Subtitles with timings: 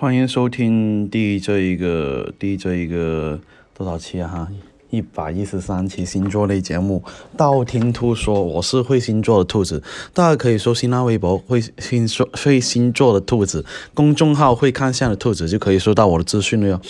[0.00, 3.36] 欢迎收听第这一个第这一个
[3.76, 4.28] 多少期啊？
[4.28, 4.48] 哈，
[4.90, 7.02] 一百一十三期星座类节目
[7.36, 9.82] 《道听途说》，我是会星座的兔子，
[10.14, 16.80] 大家可以搜新浪微博“会星座会星座的兔子”公众号“会看相的兔子”就可以收到我的资讯了哟。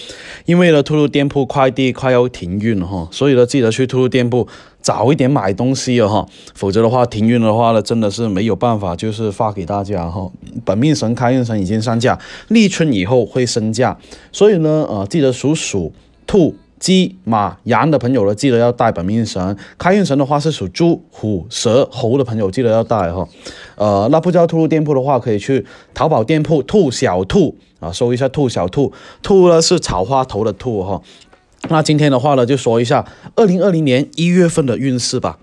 [0.44, 4.46] 因为呢，兔兔店铺快递快要停运了哈，所以呢，记得去兔兔店铺。
[4.88, 10.26] 早一点买东西了哈，否则的话停运的话呢，真的是没有办法，就是发给大家哈。
[10.64, 13.94] 本命神、开运神已经上架，立春以后会升价，
[14.32, 15.92] 所以呢，呃，记得属鼠、
[16.26, 19.54] 兔、鸡、马、羊的朋友呢，记得要带本命神。
[19.76, 23.28] 开运神的话是属猪、虎、蛇、猴的朋友，记得要带哈。
[23.76, 28.90] 呃，那不知道兔兔店铺的话，可以去淘宝店铺“兔小兔”啊，搜一下“兔小兔”，
[29.22, 31.02] 兔呢是草花头的兔哈。
[31.68, 35.38] 那今天的话呢，就说一下二零二零年一月份的运势吧。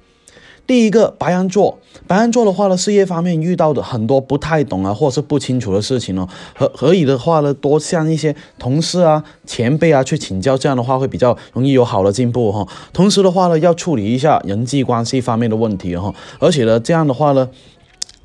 [0.65, 1.77] 第一个白羊座，
[2.07, 6.27] 白羊座的话呢，事业方面遇到的很多不太懂啊，或者是不清楚的事情哦，
[6.57, 12.67] 可可以的话呢，多向一些同事啊、前辈啊去请教，这样的话会比较容易有好的进步哈。
[12.91, 17.47] 同时的话呢，要处理一下人际关系方面的问题哈，而且呢，这样的话呢。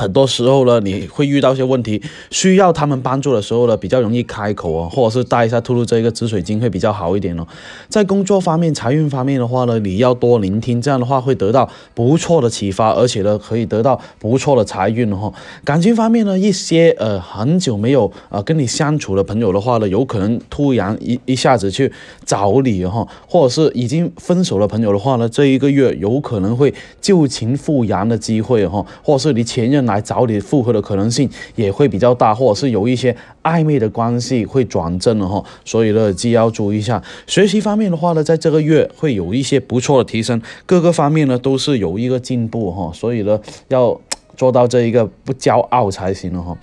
[0.01, 7.47] 很多时候呢，你会遇到一些问题，需要他们帮助的时候呢，比较容易开口哦，或者是带一下吐露这一个紫水晶会比较好一点哦。
[7.91, 15.31] 在工作方面、财运方面的话呢，你要多聆听，这样的话会得到不错的启发，而且呢，可以得到不错的财运哈。
[15.65, 21.93] 感情方面呢，一些呃很久没有呃跟你相处的朋友的话呢，有可能突然一一下子去
[22.25, 29.90] 找你哈，或者是已经分手的朋友的话呢，这一个月有可能会旧情复燃的机会哈，或者是你前任。
[29.91, 37.03] 来找你复合的可能性也会比较大，或者是有一些暧昧的关系会转正了哈，所以呢，既要注意一下。
[37.27, 44.01] 学习方面的话呢，在这个月会有一些不错的提升，各个方面呢都是有一个进步哈，所以呢，要
[44.37, 46.57] 做到这一个不骄傲才行了哈。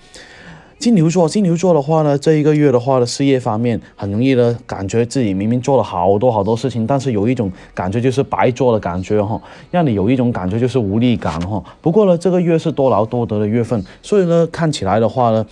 [0.78, 9.40] 金牛座，金牛座的话呢，这一个月的话呢，事业方面很容易呢，感觉自己明明做了好多好多事情，但是有一种感觉就是白做的感觉哈，
[9.72, 11.60] 让你有一种感觉就是无力感哈。
[11.80, 15.44] 不过呢，这个月是多劳多得的月份，所以呢，看起来的话呢，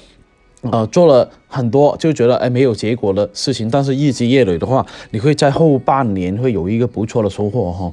[0.60, 7.92] 呃，做了很多就觉得哎没有结果的事情，但是日积月累的话，你会在后半年会有一个不错的收获哈。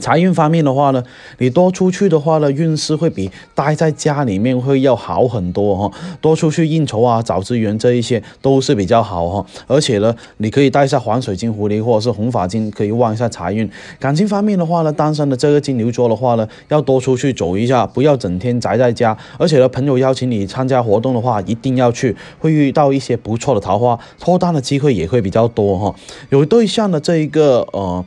[0.00, 1.02] 财运方面的话呢，
[1.38, 5.90] 你多出去的话呢，运势会比待在家里面会要好很多哈。
[6.20, 9.46] 多出去应酬啊，找资源这一些都是比较好哈。
[9.66, 13.68] 而且呢，你可以带一下黄水晶狐狸或者是红发晶，可以旺一下财运。
[13.98, 19.16] 感情方面的话呢，单身的这个金牛座的话呢，要多出去走一下，不要整天宅在家。
[19.38, 25.94] 而且呢，朋友邀请你参加活动的话，一定要去，会遇到一些不错的桃花，脱单的机会也会比较多哈。
[26.28, 28.04] 有对象的这一个呃。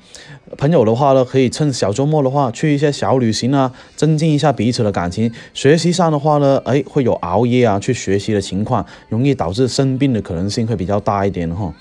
[0.57, 5.31] 朋友的话呢，可以趁小周末的话去一些小旅行啊，增进一下彼此的感情。
[5.53, 11.73] 学习上的话呢，哎，会有熬夜啊去学习的情况，容易导致生病的可能性会比较大一点哈。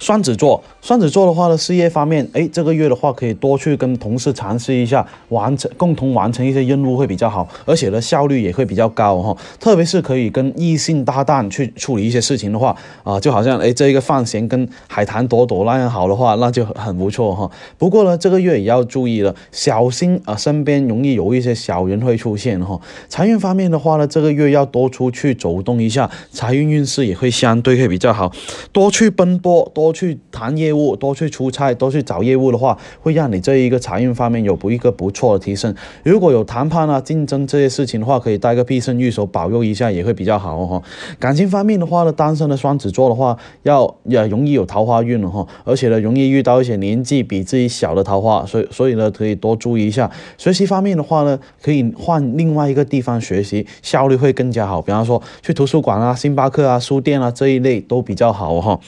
[0.00, 9.36] 双子座，双子座的话呢，事业方面，哎，这个月的话可以多去跟同事尝试一下，完成共同完成一些任务会比较好，而且呢效率也会比较高哈。
[9.60, 12.74] 特别是可以跟异性搭档去处理一些事情的话，
[13.04, 17.50] 啊，就好像哎这一个范闲跟海棠朵朵那样好的话，那就很不错哈。
[17.76, 22.80] 不过呢，这个月也要注意了，小心啊，身边容易有一些小人会出现哈。
[23.10, 28.32] 财运方面的话呢，这个月要多出去走动一下，财运运势也会相对会比较好，
[28.72, 29.89] 多去奔波多。
[29.90, 35.74] 多去谈业务，多去出差，多去找业务的话，会让你这一个财运方面有不一个不错的提升。
[36.04, 40.80] 如果有谈判啊、竞争这些事情的话，可以带个必胜玉手保佑一下，也会比较好哦。
[41.18, 50.08] 感情方面的话呢，单身的双子座的话，要也容易有桃花运了哈，而且呢，容易遇到一些年纪比自己小的桃花，所以所以呢，可以多注意一下。
[50.38, 54.80] 学习方面的话呢，可以换另外一个地方学习，效率会更加好。
[54.80, 58.78] 比方说去图书馆啊、星巴克啊、书店啊这一类都比较好哈。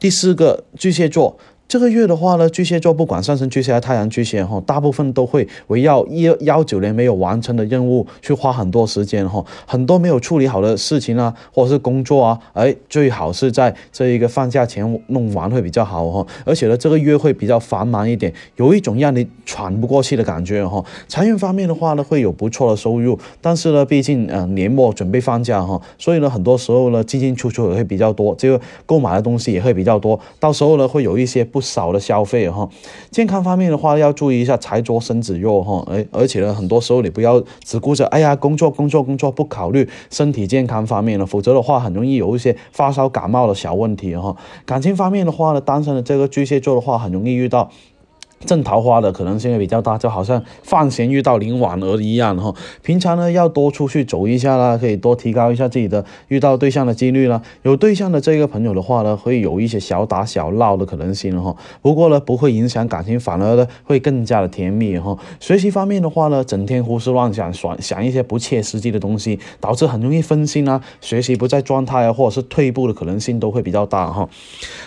[0.00, 0.31] 第四。
[0.32, 1.38] 这个巨蟹座。
[1.72, 16.26] 这个月的话呢，巨蟹座不管上升巨蟹还是太阳巨蟹哈，大部分都会围绕一幺九年没有完成的任务去花很多时间哈，很多没有处理好的事情啊，或者是工作啊，哎，最好是在这一个放假前弄完会比较好哈。
[16.44, 20.84] 而且呢，这个月会比较繁忙一点，有一种让你喘不过气的感觉哈。
[21.08, 31.61] 财运方面的话呢，会有不错的收入，但是呢，毕竟呃年末准备放假哈，所以呢，很多时候呢进进出出也会比较多，这个购买的东西也会比较多，到时候呢会有一些不。
[31.62, 32.68] 少的消费哈，
[33.10, 44.36] 健康方面的话要注意一下财多身子弱哈，而而且呢，很多时候你不要只顾着哎呀工作工作工作，不考虑身体健康方面了，否则的话很容易有一些发烧感冒的小问题哈。
[44.66, 47.70] 感情方面的话呢，单身的这个巨蟹座的话，很容易遇到。
[48.44, 52.54] 正桃花的可能性也比较大，就好像范闲遇到林婉儿一样哈。
[52.82, 57.40] 平常呢要多出去走一下啦，可以多提高一下自己的遇到对象的几率啦。
[57.62, 61.54] 有对象的这个朋友的话呢，会有一些小打小闹的可能性哈。
[61.80, 65.16] 不过呢，不会影响感情，反而呢会更加的甜蜜哈。
[65.40, 74.28] 学习方面的话呢，整天胡思乱想，想想一些不切实际的东西，导致很容易分心啊，学习不在状态啊，或者是退步的可能性都会比较大哈。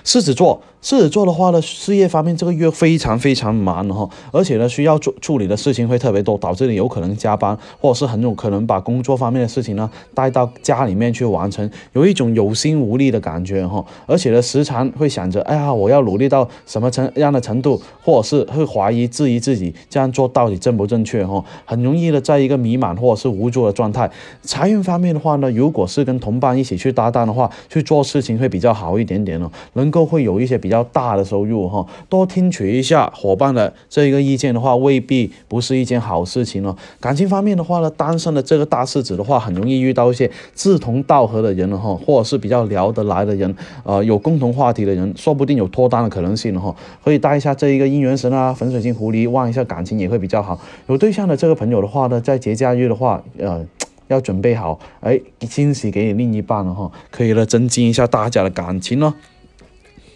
[0.03, 0.61] 狮子座。
[0.81, 24.07] 狮子座的话呢，事业方面这个月非常非常很忙哈，而且呢需要做处理的事情会特别多，导致你有可能加班，或者是很有可能把工作方面的事情呢带到家里面去完成，有一种有心无力的感觉哈，而且呢时常会想着，哎呀，我要努力到什么程样的程度，或者是会怀疑质疑自己这样做到底正不正确哈，很容易的在一个迷茫或者是无助的状态。
[24.43, 30.75] 财运方面的话呢，如果是跟同伴一起去搭档的话，去做事情会比较好一点点哦，能够会有一些比较。
[30.75, 36.73] 较大的收入哈，多听取一下伙伙伴的这一个意见的话，未必不是一件好事情哦。
[37.01, 43.53] 感情方面的话呢，单身的这个大狮子的话，很容易遇到一些志同道合的人了哈，或者是比较聊得来的人，
[43.83, 46.73] 呃，有共同话题的人，说不定有脱单的可能性哈。
[47.03, 50.57] 可以带一下这一个姻缘神啊，粉水晶狐狸，望一下感情也会比较好。
[50.87, 53.65] 有对象的这个朋友的话呢，在节假日的话，呃，
[54.07, 59.13] 要准备好哎惊喜给你另一半了哈，可以了增进一下大家的感情哦。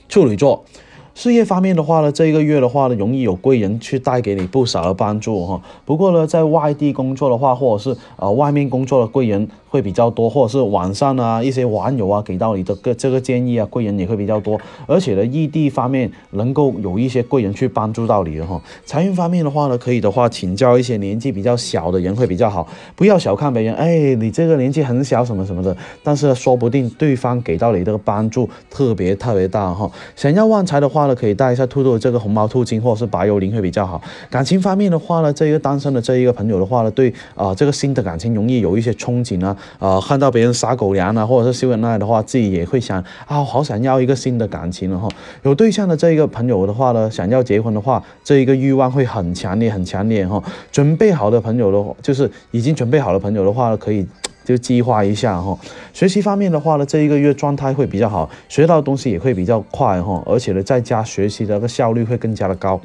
[0.08, 0.64] 处女座，
[1.20, 5.62] 事业方面的话呢，这一个月的话呢，容易有贵人去带给你不少的帮助哈。
[5.84, 9.46] 不过呢，在外地工作的话，或者是呃外面工作的贵人。
[9.72, 18.60] 会比较多，或者是网上啊一些网友啊给到你的个这个建议啊，贵人也会比较多，而且呢，异地方面能够有一些贵人去帮助到你的哈。
[18.84, 29.88] 财运方面的话呢，可以的话请教一些年纪比较小的人会比较好，不要小看别人，哎，你这个年纪很小什么什么的，但是说不定对方给到你这个帮助特别特别大哈。
[30.16, 34.02] 想要旺财的话可以带一下兔兔这个红毛兔精或者是白幽灵会比较好。
[34.30, 39.56] 感情方面的话呢，这一个单身的这一个朋友的话呢，对啊这个新的感情容易有一些憧憬啊。
[39.80, 45.08] 呃，看到别人撒狗粮啊，或者是秀恩爱的话，自己也会想啊，好想要一个新的感情了哈。
[45.44, 50.42] 有对象的这一个朋友的话呢，想要结婚的话，这一个欲望会很强烈，很强烈哈。
[50.72, 54.06] 准备好的朋友的话，就是已经准备好的朋友的话，可以
[54.50, 55.56] 就计划一下哈。
[55.94, 62.82] 学习方面的话呢，这一个月状态会比较好，学到东西也会比较快哈，而且呢，在家学习的个效率会更加的高。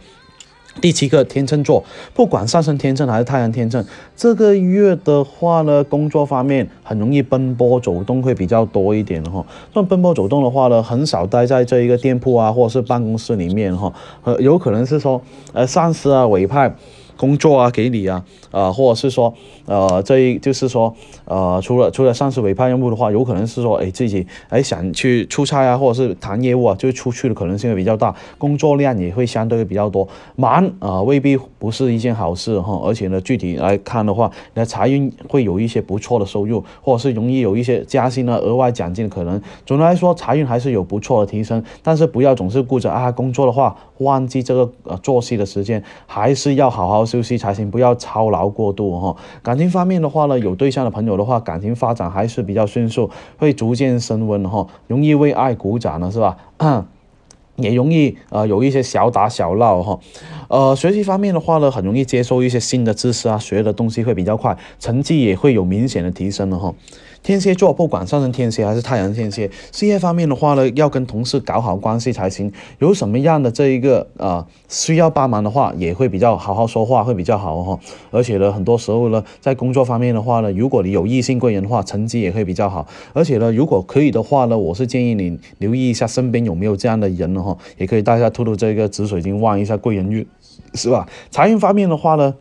[0.82, 1.82] 第七个天秤座，
[2.12, 3.82] 不管上升天秤还是太阳天秤，
[4.14, 9.46] 这个月的话呢，工作方面很容易奔波走动，会比较多一点哈。
[9.72, 13.90] 那奔波走动的话呢，很少待在这一个店铺啊，或者是办公室里面哈，
[14.24, 15.22] 呃，有可能是说，
[15.54, 16.74] 呃，上司啊委派。
[17.16, 19.32] 工作啊，给你啊，呃，或者是说，
[19.66, 20.94] 呃，这一就是说，
[21.24, 32.78] 呃，除了除了上司委派任务的话，有可能是说，哎，自己哎想去出差啊，或者是谈业务啊，就出去的可能性会比较大，工作量也会相对比较多，忙啊，未必不是一件好事哈。
[32.84, 39.40] 而且呢，具体来看的话，你的财运会有一些不错的收入，或者是容易有一些加薪啊、额外奖金的可能。
[39.64, 47.02] 总的来说，财运还是有不错的提升，但是不要总是顾着啊工作的话，忘记这个呃作息的时间，还是要好好。
[47.04, 49.16] 休息才行，不要操劳过度哈。
[49.42, 53.08] 感情方面的话呢，有对象的朋友的话，感情发展还是比较迅速，
[53.38, 56.36] 会逐渐升温哈，容易为爱鼓掌了是吧？
[57.56, 59.98] 也容易呃有一些小打小闹哈。
[60.48, 66.74] 呃，学习方面的话呢，很容易接受一些新的知识啊，学的东西会比较快，成绩也会有明显的提升了哈。
[67.24, 72.52] 天蝎座不管上升天蝎还是太阳天蝎，事业方面的话呢，要跟同事搞好关系才行。
[72.80, 77.80] 有什么样的这一个呃需要帮忙的话，也会比较好好说话，会比较好哈。
[78.10, 82.86] 而且呢，很多时候呢，在工作方面的话呢，如果你有异性贵人的话，成绩也会比较好。
[83.14, 90.26] 而且呢，如果可以的话呢，我是建议你留意一下身边有没有这样的人哈，也可以带一下兔兔这个紫水晶，望一下贵人运，
[90.74, 91.08] 是吧？
[91.30, 92.34] 财运方面的话呢？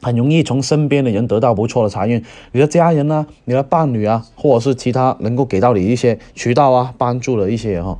[0.00, 7.96] 很容易从身边的人得到不错的财运，你的家人呢，你的伴侣啊，或者是其他能够给到你一些渠道啊，帮助的一些人哈。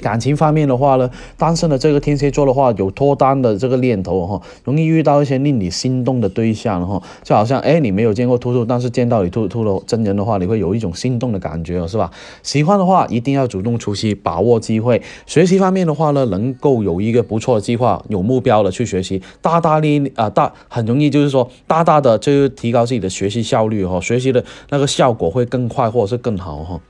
[0.00, 12.10] 感情方面的话呢，单身的这个天蝎座的话，有脱单的这个念头哈，容易遇到一些令你心动的对象哈，就好像哎，你没有见过兔兔，但是见到你兔兔的真人的话，你会有一种心动的感觉是吧？
[12.42, 15.00] 喜欢的话一定要主动出击，把握机会。
[15.26, 26.80] 学习方面的话呢，能够有一个不错的计划，有目标的去学习，大大力啊大，很容易就是说大大的就提高自己的学习效率哈，学习的那个效果会更快或者是更好哈。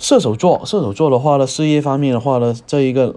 [0.00, 3.14] 射手座，射手座的话呢，事业方面的话呢，这一个，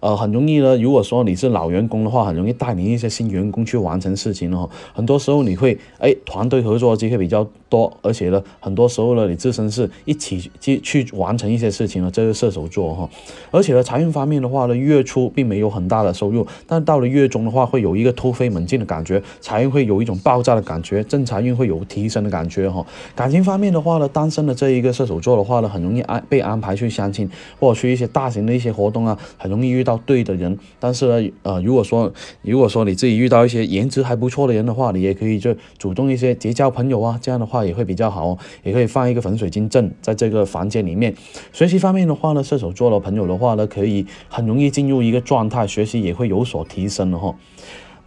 [0.00, 0.76] 呃，很容易呢。
[0.76, 4.68] 如果说你是老员工的话，很容易带领一些新员工去完成事情哦。
[4.92, 13.08] 很多时候你会，哎，团队合作机会比较多，而且呢，很多时候呢，你自身是一起去去完成一些事情的，这个射手座哈。
[13.50, 22.84] 而且呢，财运方面的话呢，月初并没有很大的收入，但到了月中的话，会有一个突飞猛进的感觉，财运会有一种爆炸的感觉，正财运会有提升的感觉哈。
[23.14, 27.28] 感情方面的话呢，单身的这一个射手座的话呢，很容易安被安排去相亲，
[27.60, 30.58] 或者去一些大型的一些活动啊，很容易遇到对的人。
[30.80, 38.38] 但是呢，呃，如果说如果说你自己遇到一些颜值还不错的人的话，你也可以就主动一些结交朋友啊，这样的话也会比较好哦。
[38.62, 41.14] 也可以放一个粉水晶阵在这个房间里面。
[41.52, 47.34] 学习方面的话呢，射手座的朋友的话呢，可以很容易进入一个状态，学习也会有所提升的哈。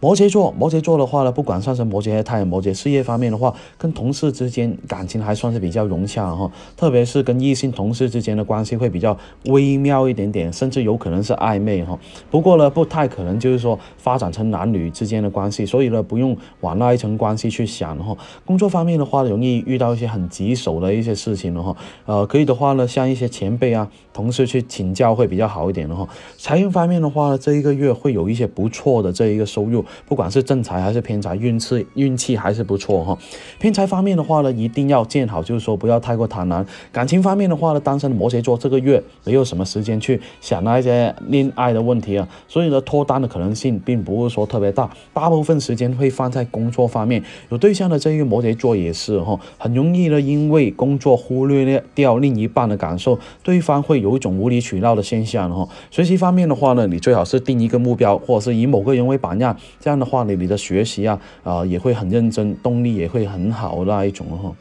[0.02, 11.96] 摩羯座，摩羯座的话呢，不管上升摩羯还是太阳摩羯，事业方面的话，跟同事之间感情还算是比较融洽哈，特别是跟异性同事之间的关系会比较微妙一点点，甚至有可能是暧昧哈。
[12.32, 18.16] 不过呢，不太可能就是说发展成男女之间的关系，所以呢，不用往那一层关系去想哈。
[18.44, 21.76] 工作方面的话，容易遇到一些很棘手的一些事情的哈。
[22.06, 26.08] 呃，可以的话呢，向一些前辈啊、同事去请教会比较好一点的哈。
[26.36, 29.84] 财运方面的话呢，这一个月会有一些不错的这一个收入。
[30.06, 33.18] 不管是正财还是偏财，运气运气还是不错哈。
[33.58, 36.64] 偏财方面的话呢，一定要见好，就是说不要太过贪婪。
[36.90, 47.22] 感情方面的话呢，单身的摩羯座这个月没有什么时间去想那些恋爱的问题啊，所以呢，脱单的可能性并不是说特别大，大部分时间会放在工作方面。
[47.50, 55.68] 有对象的这个摩羯座也是哈，很容易呢，因为工作忽略掉另一半的感受，对方会有一种无理取闹的现象哈。
[55.90, 59.56] 学习方面的话呢，你最好是定一个目标，或者是以某个人为榜样。
[59.82, 64.54] 这样的话，呢你的学习啊，啊也会很认真，动力也会很好那一种哈。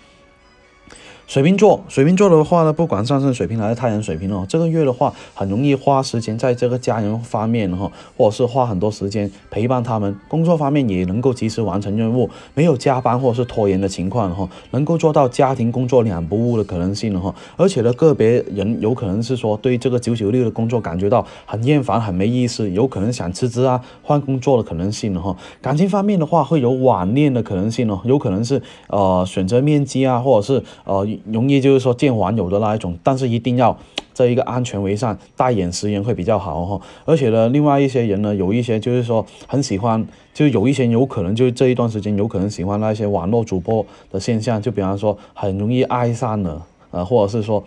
[1.31, 10.13] 水瓶座，水瓶座的话呢，不管上升水瓶还是太阳水瓶哦，这个月的话很容易花时间在这个家人方面哈，或者是花很多时间陪伴他们。
[10.27, 17.33] 工作方面也能够及时完成任务，没有加班或者是拖延的情况哈，能够做到家庭工作两不误的可能性哈。
[17.55, 25.33] 而且呢，个别人有可能是说对这个九九六的工作感觉到很厌烦、很没意思，有可能想辞职啊、换工作的可能性哈。
[25.61, 31.07] 感情方面的话，会有网恋的可能性哦，有可能是呃选择面基啊，或者是呃。
[31.25, 33.77] 容易就是说见网友的那一种，但是一定要
[34.13, 36.81] 这一个安全为上，大眼识人会比较好哈。
[37.05, 47.63] 而且呢，另外一些人呢，有一些就是说很喜欢，就有一些有可能就这一段时间有可能喜欢那些网络主播的现象，就比方说很容易爱上了，呃，或者是说。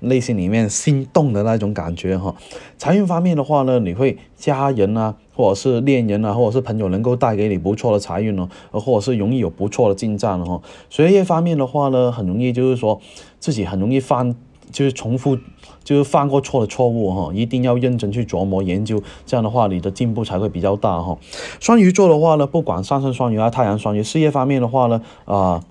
[0.00, 2.32] 内心里面心动的那种感觉哈，
[2.76, 10.60] 财运方面的话呢，你会家人啊，或者是恋人啊，或者是朋友能够带给你不错的财运哦，或者是容易有不错的进账哈。
[10.88, 13.00] 学业方面的话呢，很容易就是说
[13.38, 14.34] 自己很容易犯，
[14.72, 15.36] 就是重复，
[15.84, 21.18] 就是犯过错的错误哈，一定要认真去琢磨研究，这样的话你的进步才会比较大哈。
[21.60, 25.62] 双鱼座的话呢，不管上升双鱼啊，太阳双鱼，事业方面的话呢，啊。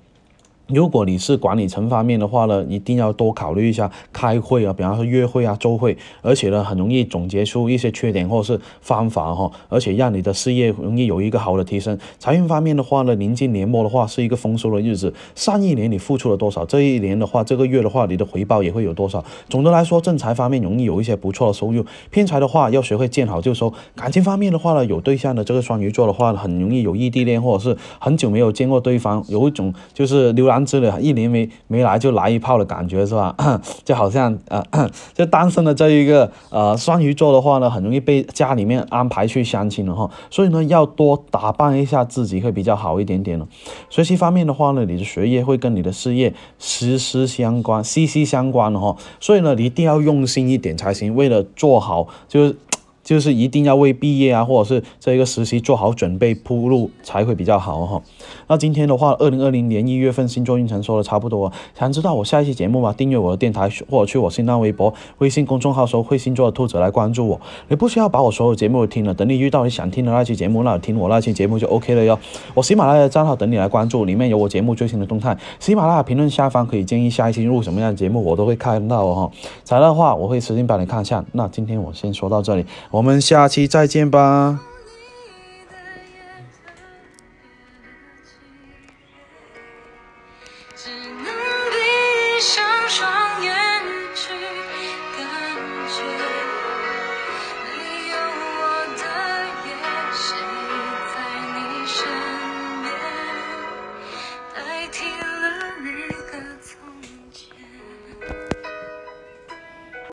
[0.67, 11.95] 如果你是管理层方面的话呢，一定要多考虑一下开会啊，比方说约会啊、周会，而且呢，很容易总结出一些缺点或者是方法哈，而且让你的事业容易有一个好的提升。
[12.17, 19.23] 财运方面的话呢，临近年末的话是一个丰收的日子，上一年你付出了多少，这一年的话，这个月的话，你的回报也会有多少。
[19.47, 23.71] 总的来说，正财方面容易有一些不错的收入，偏财的话要学会见好就收。
[23.95, 30.54] 感情方面的话呢，有对象的这个双鱼座的话，很容易有异地恋，或者是很久没有见过对方，有一种就是浏览。
[30.63, 33.35] 之类，一年没没来就来一炮的感觉是吧？
[33.83, 34.63] 就好像呃，
[35.15, 40.11] 就单身的这一个呃双鱼座的话呢，很容易被家里面安排去相亲了哈。
[40.29, 43.47] 所以呢，要多打扮一下自己会比较好一点点了。
[43.89, 48.95] 学习方面的话呢，你的学业会跟你的事业息息相关，息息相关的哈。
[49.19, 51.15] 所以呢，你一定要用心一点才行。
[51.15, 52.55] 为了做好，就是。
[53.05, 58.01] 就是一定要为毕业啊，或者是这个实习做好准备铺路才会比较好哈。
[58.47, 62.91] 那今天的话，二零二零年一月份星座运程说的差不多，想知道我下一期节目吗？
[62.91, 67.39] 订阅我的电台或者去我新浪微博、微信公众号搜“会星座的兔子”来关注我。
[67.67, 72.17] 你不需要把我所有节目都听了，等你遇到你想听的那期节目，那听我那期节目就 OK 了哟。
[72.55, 75.37] 我喜马拉雅账号等你来关注，里面有我节目最新的动态。
[75.59, 79.31] 喜马拉雅评论下方可以建议下一期录什么样的节目，我都会看到哦。
[79.63, 81.23] 材料的话，我会私信帮你看一下。
[81.33, 82.65] 那今天我先说到这里。
[82.95, 84.57] 我们下期再见吧。